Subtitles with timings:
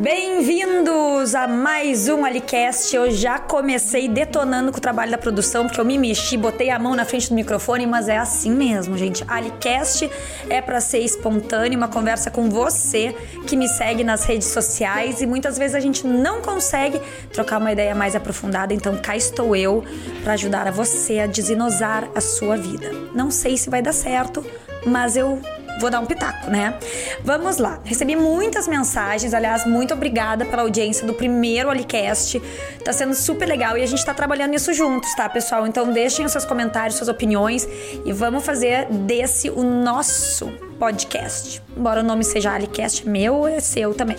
[0.00, 2.96] Bem-vindos a mais um Alicast.
[2.96, 6.78] Eu já comecei detonando com o trabalho da produção, porque eu me mexi, botei a
[6.78, 9.22] mão na frente do microfone, mas é assim mesmo, gente.
[9.28, 10.10] Alicast
[10.48, 13.14] é para ser espontâneo, uma conversa com você
[13.46, 16.98] que me segue nas redes sociais e muitas vezes a gente não consegue
[17.30, 19.84] trocar uma ideia mais aprofundada, então cá estou eu
[20.24, 22.90] para ajudar a você a desinosar a sua vida.
[23.14, 24.42] Não sei se vai dar certo,
[24.86, 25.38] mas eu
[25.80, 26.78] vou dar um pitaco, né?
[27.24, 27.80] Vamos lá.
[27.84, 32.40] Recebi muitas mensagens, aliás, muito obrigada pela audiência do primeiro Alicast.
[32.84, 35.66] Tá sendo super legal e a gente tá trabalhando nisso juntos, tá, pessoal?
[35.66, 37.66] Então deixem os seus comentários, suas opiniões
[38.04, 41.62] e vamos fazer desse o nosso podcast.
[41.76, 44.18] Embora o nome seja Alicast, meu é seu também,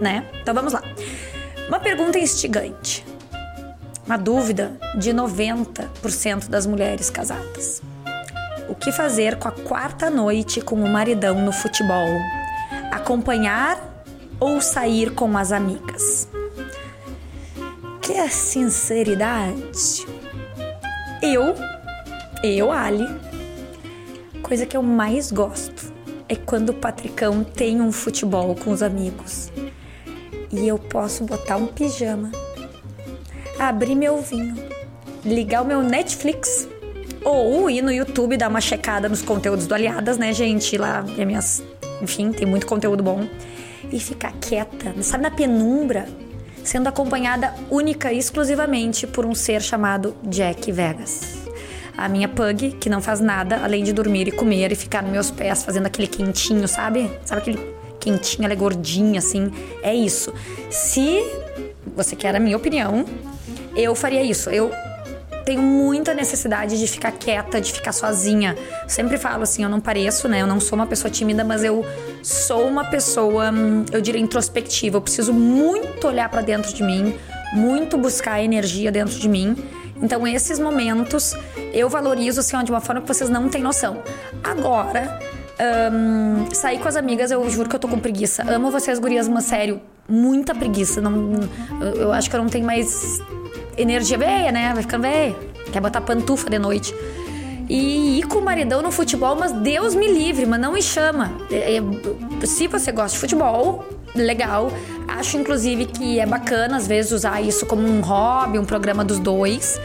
[0.00, 0.26] né?
[0.40, 0.82] Então vamos lá.
[1.68, 3.04] Uma pergunta instigante.
[4.06, 7.82] Uma dúvida de 90% das mulheres casadas.
[8.68, 12.08] O que fazer com a quarta noite com o maridão no futebol?
[12.90, 13.78] Acompanhar
[14.40, 16.28] ou sair com as amigas?
[18.00, 20.06] Que sinceridade?
[21.22, 21.54] Eu,
[22.42, 23.06] eu, Ali,
[24.42, 25.92] coisa que eu mais gosto
[26.28, 29.52] é quando o Patricão tem um futebol com os amigos
[30.50, 32.30] e eu posso botar um pijama,
[33.58, 34.54] abrir meu vinho,
[35.24, 36.68] ligar o meu Netflix
[37.24, 40.76] ou ir no YouTube dar uma checada nos conteúdos do Aliadas, né, gente?
[40.76, 41.62] Lá, minhas.
[42.02, 43.26] Enfim, tem muito conteúdo bom.
[43.90, 46.06] E ficar quieta, sabe, na penumbra,
[46.62, 51.44] sendo acompanhada única e exclusivamente por um ser chamado Jack Vegas.
[51.96, 55.12] A minha pug, que não faz nada além de dormir e comer e ficar nos
[55.12, 57.10] meus pés fazendo aquele quentinho, sabe?
[57.24, 59.50] Sabe aquele quentinho, ela é gordinha, assim?
[59.82, 60.34] É isso.
[60.70, 61.22] Se
[61.94, 63.04] você quer a minha opinião,
[63.76, 64.50] eu faria isso.
[64.50, 64.72] Eu
[65.44, 68.56] tenho muita necessidade de ficar quieta, de ficar sozinha.
[68.88, 70.40] Sempre falo assim, eu não pareço, né?
[70.40, 71.84] Eu não sou uma pessoa tímida, mas eu
[72.22, 74.96] sou uma pessoa, hum, eu diria introspectiva.
[74.96, 77.14] Eu preciso muito olhar para dentro de mim,
[77.52, 79.56] muito buscar energia dentro de mim.
[80.02, 81.34] Então esses momentos
[81.72, 84.02] eu valorizo assim de uma forma que vocês não têm noção.
[84.42, 85.18] Agora,
[85.92, 88.42] um, sair com as amigas, eu juro que eu tô com preguiça.
[88.50, 91.00] Amo vocês, gurias, mas sério, muita preguiça.
[91.00, 91.40] Não,
[91.96, 93.20] eu acho que eu não tenho mais
[93.76, 94.72] energia velha, né?
[94.72, 95.36] Vai ficando velha.
[95.72, 96.94] Quer botar pantufa de noite.
[97.68, 101.32] E ir com o maridão no futebol, mas Deus me livre, mas não me chama.
[101.50, 104.70] É, é, se você gosta de futebol, legal.
[105.08, 109.18] Acho inclusive que é bacana às vezes usar isso como um hobby, um programa dos
[109.18, 109.80] dois.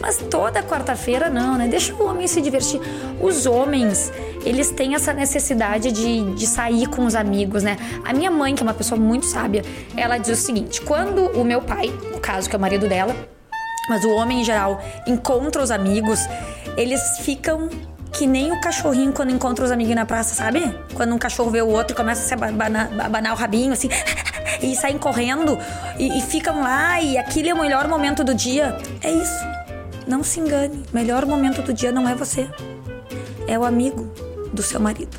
[0.00, 1.68] Mas toda quarta-feira não, né?
[1.68, 2.80] Deixa o homem se divertir.
[3.20, 4.10] Os homens,
[4.44, 7.76] eles têm essa necessidade de, de sair com os amigos, né?
[8.04, 9.62] A minha mãe, que é uma pessoa muito sábia,
[9.94, 13.14] ela diz o seguinte: quando o meu pai, no caso que é o marido dela,
[13.90, 16.20] mas o homem em geral encontra os amigos,
[16.76, 17.68] eles ficam
[18.12, 20.74] que nem o cachorrinho quando encontra os amigos na praça, sabe?
[20.94, 23.88] Quando um cachorro vê o outro e começa a se abanar, abanar o rabinho, assim,
[24.62, 25.58] e saem correndo
[25.98, 28.76] e, e ficam lá, e aquele é o melhor momento do dia.
[29.02, 29.59] É isso.
[30.10, 32.50] Não se engane, melhor momento do dia não é você,
[33.46, 34.12] é o amigo
[34.52, 35.16] do seu marido.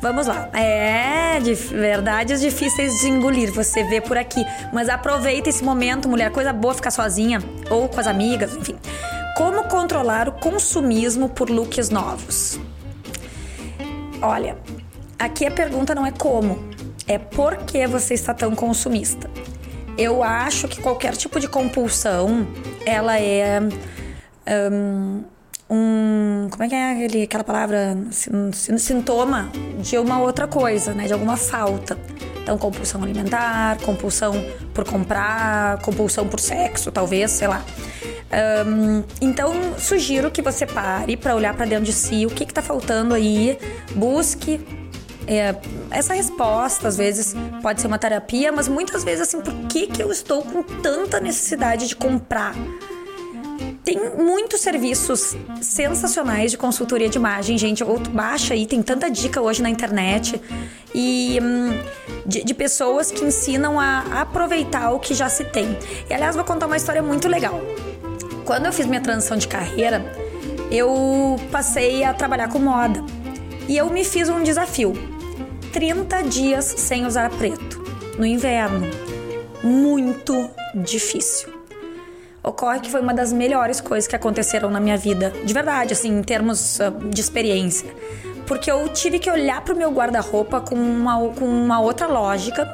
[0.00, 0.48] Vamos lá.
[0.56, 4.46] É, de verdades difíceis de engolir, você vê por aqui.
[4.72, 6.30] Mas aproveita esse momento, mulher.
[6.30, 8.76] Coisa boa ficar sozinha ou com as amigas, enfim.
[9.36, 12.60] Como controlar o consumismo por looks novos?
[14.22, 14.56] Olha,
[15.18, 16.68] aqui a pergunta não é como,
[17.08, 19.28] é por que você está tão consumista.
[19.98, 22.46] Eu acho que qualquer tipo de compulsão,
[22.86, 23.60] ela é
[24.48, 25.24] um,
[26.50, 27.96] como é que é aquele, aquela palavra?
[28.52, 29.50] Sintoma
[29.80, 31.06] de uma outra coisa, né?
[31.06, 31.98] De alguma falta.
[32.42, 34.34] Então, compulsão alimentar, compulsão
[34.74, 37.64] por comprar, compulsão por sexo, talvez, sei lá.
[38.66, 42.60] Um, então, sugiro que você pare para olhar para dentro de si o que está
[42.60, 43.58] faltando aí,
[43.94, 44.60] busque
[45.26, 45.54] é,
[45.90, 46.88] essa resposta.
[46.88, 50.42] Às vezes pode ser uma terapia, mas muitas vezes assim, por que, que eu estou
[50.42, 52.54] com tanta necessidade de comprar?
[53.84, 57.84] Tem muitos serviços sensacionais de consultoria de imagem, gente.
[57.84, 60.40] Ou tu baixa aí, tem tanta dica hoje na internet.
[60.94, 61.78] E hum,
[62.24, 65.76] de, de, pessoas que ensinam a aproveitar o que já se tem.
[66.08, 67.60] E aliás, vou contar uma história muito legal.
[68.46, 70.02] Quando eu fiz minha transição de carreira,
[70.70, 73.04] eu passei a trabalhar com moda.
[73.68, 74.94] E eu me fiz um desafio:
[75.74, 77.84] 30 dias sem usar preto
[78.16, 78.86] no inverno.
[79.62, 81.63] Muito difícil
[82.44, 86.10] ocorre que foi uma das melhores coisas que aconteceram na minha vida, de verdade, assim,
[86.18, 87.88] em termos uh, de experiência.
[88.46, 92.68] Porque eu tive que olhar para o meu guarda-roupa com uma, com uma outra lógica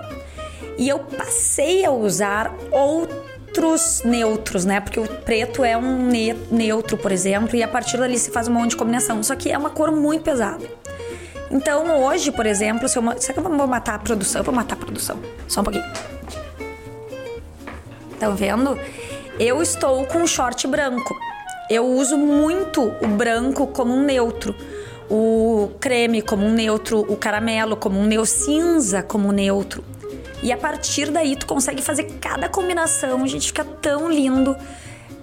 [0.76, 4.80] e eu passei a usar outros neutros, né?
[4.80, 8.48] Porque o preto é um ne neutro, por exemplo, e a partir dali se faz
[8.48, 9.22] um monte de combinação.
[9.22, 10.66] Só que é uma cor muito pesada.
[11.52, 14.40] Então hoje, por exemplo, se eu, será que eu vou matar a produção?
[14.40, 15.20] Eu vou matar a produção.
[15.46, 15.84] Só um pouquinho.
[18.12, 18.76] Estão vendo?
[19.40, 21.18] Eu estou com um short branco.
[21.70, 24.54] Eu uso muito o branco como um neutro,
[25.08, 29.82] o creme como um neutro, o caramelo como um neutro, cinza como um neutro.
[30.42, 34.54] E a partir daí tu consegue fazer cada combinação, gente, fica tão lindo.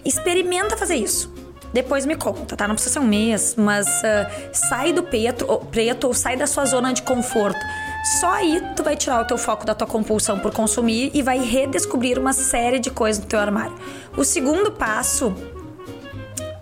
[0.04, 1.32] Experimenta fazer isso.
[1.72, 2.68] Depois me conta, tá?
[2.68, 6.48] Não precisa ser um mês, mas uh, sai do preto ou, preto ou sai da
[6.48, 7.60] sua zona de conforto.
[8.08, 11.40] Só aí tu vai tirar o teu foco da tua compulsão por consumir e vai
[11.40, 13.76] redescobrir uma série de coisas no teu armário.
[14.16, 15.36] O segundo passo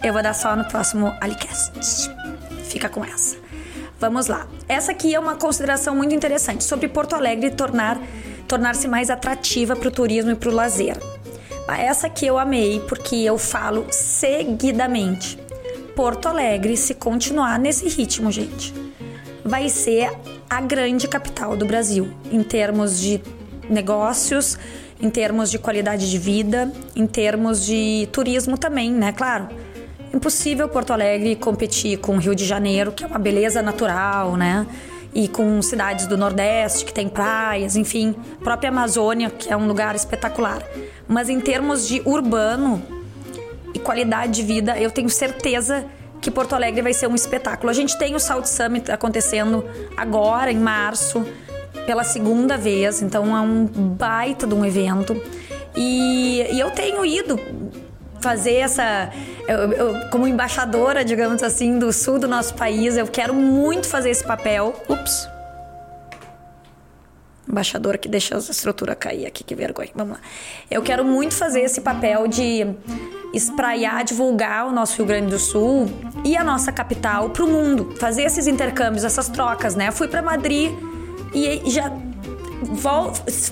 [0.04, 2.12] eu vou dar só no próximo Alicast.
[2.64, 3.38] Fica com essa.
[4.00, 4.48] Vamos lá.
[4.68, 8.00] Essa aqui é uma consideração muito interessante sobre Porto Alegre tornar
[8.48, 10.98] tornar-se mais atrativa para o turismo e para o lazer.
[11.68, 15.40] Essa aqui eu amei porque eu falo seguidamente.
[15.96, 18.74] Porto Alegre, se continuar nesse ritmo, gente,
[19.44, 20.12] vai ser
[20.50, 23.22] a grande capital do Brasil em termos de
[23.70, 24.58] negócios,
[25.02, 29.12] em termos de qualidade de vida, em termos de turismo também, né?
[29.12, 29.50] Claro.
[30.14, 34.66] Impossível Porto Alegre competir com Rio de Janeiro, que é uma beleza natural, né?
[35.16, 38.14] e com cidades do Nordeste que tem praias, enfim,
[38.44, 40.62] própria Amazônia, que é um lugar espetacular.
[41.08, 42.84] Mas em termos de urbano
[43.74, 47.70] e qualidade de vida, eu tenho certeza que Porto Alegre vai ser um espetáculo.
[47.70, 49.64] A gente tem o South Summit acontecendo
[49.96, 51.26] agora em março,
[51.86, 55.16] pela segunda vez, então é um baita de um evento.
[55.76, 57.40] E, e eu tenho ido
[58.22, 59.12] fazer essa.
[59.48, 64.10] Eu, eu, como embaixadora, digamos assim, do sul do nosso país, eu quero muito fazer
[64.10, 64.74] esse papel.
[64.90, 65.35] Ups.
[67.56, 69.88] Embaixadora que deixa a estrutura cair aqui, que vergonha.
[69.96, 70.20] Vamos lá.
[70.70, 72.68] Eu quero muito fazer esse papel de
[73.34, 75.90] espraiar, divulgar o nosso Rio Grande do Sul
[76.26, 77.96] e a nossa capital para o mundo.
[77.98, 79.90] Fazer esses intercâmbios, essas trocas, né?
[79.90, 80.70] fui para Madrid
[81.34, 81.90] e já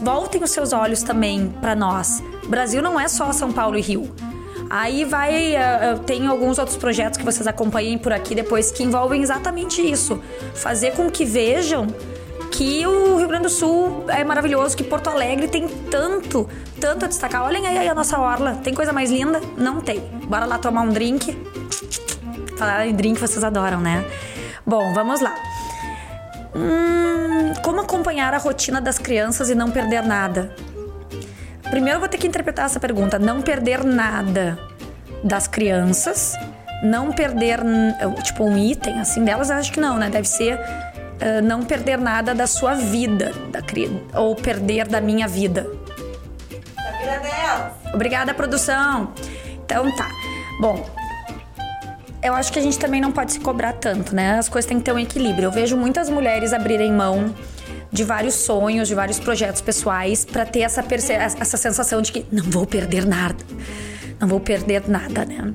[0.02, 2.22] voltem os seus olhos também para nós.
[2.46, 4.14] Brasil não é só São Paulo e Rio.
[4.70, 5.54] Aí vai.
[5.54, 10.22] Uh, tem alguns outros projetos que vocês acompanhem por aqui depois que envolvem exatamente isso.
[10.54, 11.88] Fazer com que vejam
[12.54, 16.48] que o Rio Grande do Sul é maravilhoso, que Porto Alegre tem tanto,
[16.80, 17.44] tanto a destacar.
[17.44, 18.60] Olhem aí a nossa orla.
[18.64, 19.42] Tem coisa mais linda?
[19.58, 20.00] Não tem.
[20.28, 21.36] Bora lá tomar um drink.
[22.56, 24.06] Falar em drink vocês adoram, né?
[24.66, 25.36] Bom, vamos lá.
[26.56, 30.56] Hum, como acompanhar a rotina das crianças e não perder nada?
[31.72, 33.18] Primeiro eu vou ter que interpretar essa pergunta.
[33.18, 34.60] Não perder nada
[35.24, 36.38] das crianças,
[36.84, 37.62] não perder,
[38.22, 40.10] tipo, um item assim delas, acho que não, né?
[40.10, 40.60] Deve ser
[41.24, 43.62] uh, não perder nada da sua vida, da,
[44.20, 45.68] ou perder da minha vida.
[46.75, 47.74] Da vida delas.
[47.94, 49.14] Obrigada, produção.
[49.66, 50.10] Então tá.
[50.60, 50.86] Bom,
[52.22, 54.38] eu acho que a gente também não pode se cobrar tanto, né?
[54.38, 55.48] As coisas têm que ter um equilíbrio.
[55.48, 57.34] Eu vejo muitas mulheres abrirem mão
[57.92, 62.44] de vários sonhos, de vários projetos pessoais, para ter essa, essa sensação de que não
[62.46, 63.44] vou perder nada,
[64.20, 65.54] não vou perder nada, né?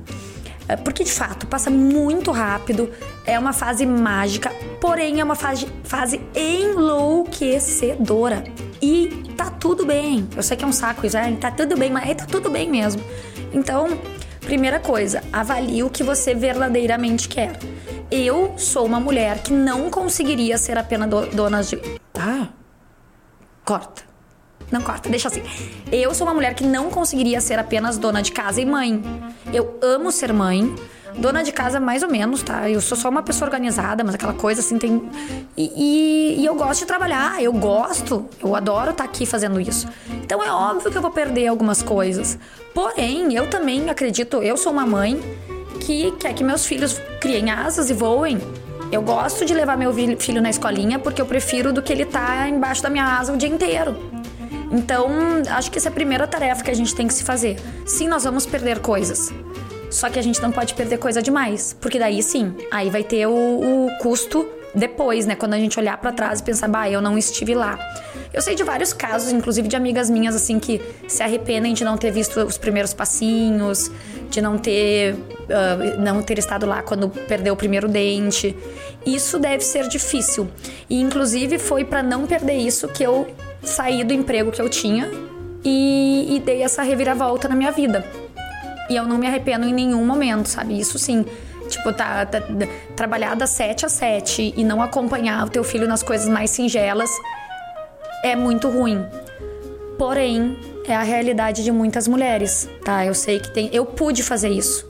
[0.69, 2.91] É, porque de fato passa muito rápido,
[3.25, 8.43] é uma fase mágica, porém é uma fase, fase enlouquecedora.
[8.79, 10.29] E tá tudo bem.
[10.37, 12.69] Eu sei que é um saco isso, é, tá tudo bem, mas tá tudo bem
[12.69, 13.01] mesmo.
[13.51, 13.99] Então,
[14.41, 17.57] primeira coisa, avalie o que você verdadeiramente quer.
[18.11, 21.81] Eu sou uma mulher que não conseguiria ser apenas do, dona de
[22.13, 22.49] ah,
[23.65, 24.08] corta.
[24.71, 25.41] Não corta, deixa assim.
[25.91, 29.01] Eu sou uma mulher que não conseguiria ser apenas dona de casa e mãe.
[29.53, 30.73] Eu amo ser mãe.
[31.17, 32.69] Dona de casa, mais ou menos, tá?
[32.69, 35.01] Eu sou só uma pessoa organizada, mas aquela coisa assim tem.
[35.57, 39.59] E, e, e eu gosto de trabalhar, eu gosto, eu adoro estar tá aqui fazendo
[39.59, 39.87] isso.
[40.23, 42.37] Então é óbvio que eu vou perder algumas coisas.
[42.73, 45.19] Porém, eu também acredito, eu sou uma mãe
[45.81, 48.39] que quer que meus filhos criem asas e voem.
[48.91, 52.47] Eu gosto de levar meu filho na escolinha porque eu prefiro do que ele tá
[52.47, 54.18] embaixo da minha asa o dia inteiro.
[54.71, 55.09] Então,
[55.49, 57.57] acho que essa é a primeira tarefa que a gente tem que se fazer.
[57.85, 59.31] Sim, nós vamos perder coisas.
[59.89, 63.25] Só que a gente não pode perder coisa demais, porque daí sim, aí vai ter
[63.25, 65.35] o, o custo depois, né?
[65.35, 67.79] Quando a gente olhar para trás e pensar, bah, eu não estive lá.
[68.31, 71.97] Eu sei de vários casos, inclusive de amigas minhas, assim, que se arrependem de não
[71.97, 73.89] ter visto os primeiros passinhos,
[74.29, 78.55] de não ter, uh, não ter estado lá quando perdeu o primeiro dente.
[79.03, 80.47] Isso deve ser difícil.
[80.87, 83.27] E, inclusive, foi para não perder isso que eu
[83.63, 85.09] saí do emprego que eu tinha
[85.63, 88.05] e, e dei essa reviravolta na minha vida.
[88.89, 90.79] E eu não me arrependo em nenhum momento, sabe?
[90.79, 91.25] Isso sim.
[91.69, 92.41] Tipo, tá, tá,
[92.95, 97.09] trabalhar das 7 às 7 e não acompanhar o teu filho nas coisas mais singelas
[98.23, 99.05] é muito ruim.
[99.97, 103.05] Porém, é a realidade de muitas mulheres, tá?
[103.05, 103.69] Eu sei que tem.
[103.71, 104.87] Eu pude fazer isso.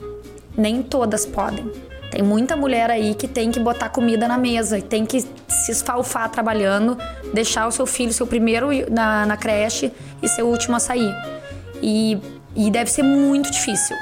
[0.56, 1.70] Nem todas podem.
[2.10, 6.28] Tem muita mulher aí que tem que botar comida na mesa tem que se esfalfar
[6.28, 6.98] trabalhando,
[7.32, 11.14] deixar o seu filho seu primeiro na, na creche e ser o último a sair.
[11.80, 12.18] E,
[12.56, 13.96] e deve ser muito difícil.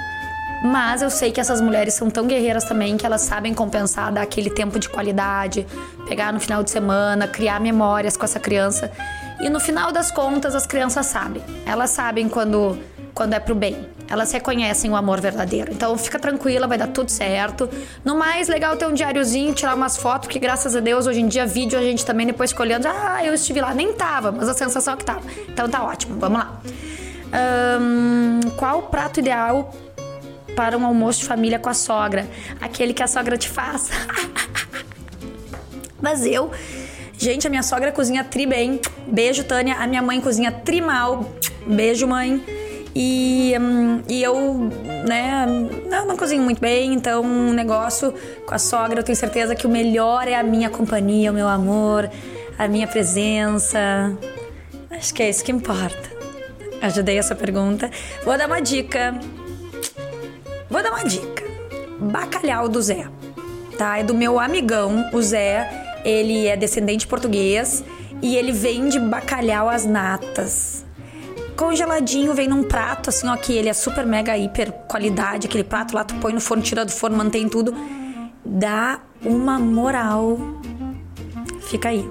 [0.64, 4.22] Mas eu sei que essas mulheres são tão guerreiras também que elas sabem compensar, dar
[4.22, 5.66] aquele tempo de qualidade,
[6.08, 8.90] pegar no final de semana, criar memórias com essa criança.
[9.40, 11.42] E no final das contas, as crianças sabem.
[11.64, 12.76] Elas sabem quando,
[13.18, 13.88] quando é pro bem.
[14.08, 15.72] Elas reconhecem o amor verdadeiro.
[15.72, 17.68] Então fica tranquila, vai dar tudo certo.
[18.04, 21.26] No mais, legal ter um diáriozinho, tirar umas fotos, que graças a Deus, hoje em
[21.26, 22.86] dia, vídeo a gente também depois escolhendo.
[22.86, 23.74] Ah, eu estive lá.
[23.74, 25.22] Nem tava, mas a sensação é que tava.
[25.48, 26.60] Então tá ótimo, vamos lá.
[28.56, 29.74] Qual o prato ideal
[30.54, 32.24] para um almoço de família com a sogra?
[32.60, 33.90] Aquele que a sogra te faz.
[36.00, 36.52] mas eu
[37.20, 38.80] Gente, a minha sogra cozinha tri bem.
[39.08, 39.74] Beijo, Tânia.
[39.74, 41.28] A minha mãe cozinha tri mal.
[41.66, 42.67] Beijo, mãe.
[42.94, 44.70] E, hum, e eu,
[45.06, 45.46] né,
[45.88, 48.12] não, não cozinho muito bem, então um negócio
[48.46, 51.48] com a sogra, eu tenho certeza que o melhor é a minha companhia, o meu
[51.48, 52.10] amor,
[52.58, 54.16] a minha presença.
[54.90, 56.18] Acho que é isso que importa.
[56.80, 57.90] Ajudei essa pergunta.
[58.24, 59.18] Vou dar uma dica.
[60.70, 61.44] Vou dar uma dica.
[62.00, 63.06] Bacalhau do Zé.
[63.76, 63.98] Tá?
[63.98, 67.84] É do meu amigão, o Zé ele é descendente português
[68.22, 70.84] e ele vende bacalhau às natas.
[71.58, 75.48] Congeladinho, vem num prato, assim, ó, que ele é super mega hiper qualidade.
[75.48, 77.74] Aquele prato lá, tu põe no forno, tira do forno, mantém tudo.
[78.44, 80.38] Dá uma moral.
[81.62, 82.08] Fica aí.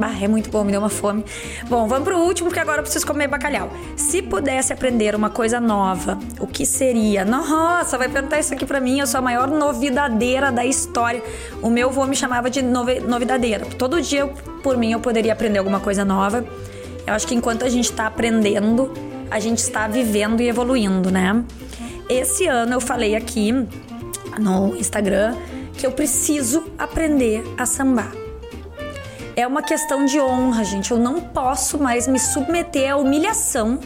[0.00, 1.24] Bah, é muito bom, me deu uma fome.
[1.68, 3.70] Bom, vamos pro último, porque agora eu preciso comer bacalhau.
[3.94, 7.24] Se pudesse aprender uma coisa nova, o que seria?
[7.24, 11.22] Nossa, vai perguntar isso aqui pra mim, eu sou a maior novidadeira da história.
[11.62, 13.64] O meu avô me chamava de novidadeira.
[13.64, 14.26] Todo dia,
[14.60, 16.44] por mim, eu poderia aprender alguma coisa nova.
[17.06, 18.92] Eu acho que enquanto a gente tá aprendendo,
[19.30, 21.44] a gente está vivendo e evoluindo, né?
[22.08, 23.52] Esse ano eu falei aqui
[24.38, 25.36] no Instagram
[25.74, 28.12] que eu preciso aprender a sambar
[29.36, 30.90] é uma questão de honra, gente.
[30.90, 33.78] Eu não posso mais me submeter à humilhação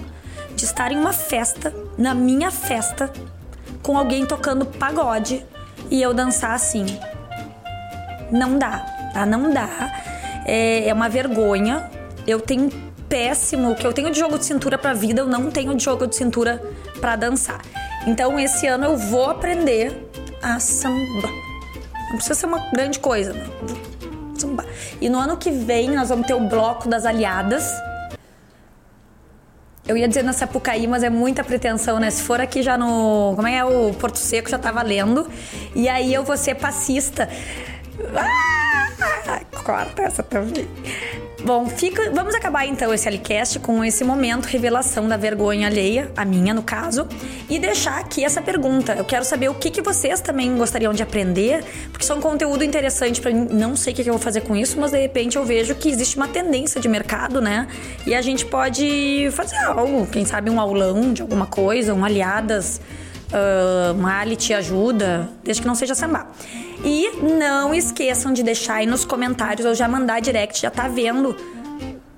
[0.55, 3.13] de estar em uma festa, na minha festa,
[3.83, 5.45] com alguém tocando pagode
[5.91, 6.87] e eu dançar assim.
[8.31, 8.79] Não dá,
[9.13, 9.27] tá?
[9.27, 9.93] Não dá.
[10.47, 11.91] É, é uma vergonha.
[12.25, 12.71] Eu tenho
[13.11, 13.75] péssimo.
[13.75, 16.17] Que eu tenho de jogo de cintura pra vida, eu não tenho de jogo de
[16.17, 16.63] cintura
[16.99, 17.61] para dançar.
[18.07, 20.09] Então, esse ano eu vou aprender
[20.41, 21.29] a samba.
[22.09, 24.01] Não precisa ser uma grande coisa, não
[25.01, 27.71] e no ano que vem nós vamos ter o bloco das aliadas.
[29.87, 32.11] Eu ia dizer na Sapucaí, mas é muita pretensão, né?
[32.11, 33.33] Se for aqui já no.
[33.35, 35.29] Como é, o Porto Seco, já tá valendo.
[35.75, 37.29] E aí eu vou ser passista.
[38.15, 40.69] Ah, corta essa também.
[41.45, 46.25] Bom, fica, vamos acabar então esse Alicast com esse momento revelação da vergonha alheia, a
[46.25, 47.09] minha no caso,
[47.49, 48.93] e deixar aqui essa pergunta.
[48.93, 52.21] Eu quero saber o que, que vocês também gostariam de aprender, porque isso é um
[52.21, 53.49] conteúdo interessante para mim.
[53.51, 55.75] Não sei o que, que eu vou fazer com isso, mas de repente eu vejo
[55.75, 57.67] que existe uma tendência de mercado, né?
[58.07, 62.81] E a gente pode fazer algo, quem sabe um aulão de alguma coisa, um aliadas,
[63.31, 66.27] uh, Ali te ajuda, desde que não seja samba.
[66.85, 71.37] E não esqueçam de deixar aí nos comentários ou já mandar direct, já tá vendo.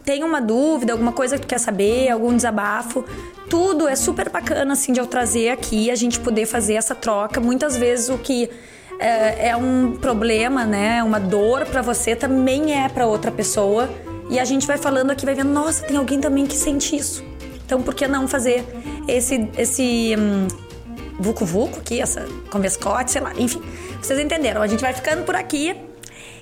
[0.04, 3.04] Tem uma dúvida, alguma coisa que tu quer saber, algum desabafo?
[3.48, 7.40] Tudo é super bacana assim de eu trazer aqui, a gente poder fazer essa troca.
[7.40, 8.50] Muitas vezes o que
[8.98, 13.88] é, é um problema, né, uma dor para você também é para outra pessoa.
[14.30, 17.22] E a gente vai falando aqui, vai vendo, nossa, tem alguém também que sente isso.
[17.64, 18.64] Então, por que não fazer
[19.06, 20.46] esse, esse hum,
[21.22, 23.62] vucu vucu aqui, essa convescote, sei lá, enfim.
[24.00, 24.60] Vocês entenderam?
[24.60, 25.76] A gente vai ficando por aqui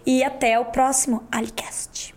[0.06, 2.14] e até o próximo Alicast.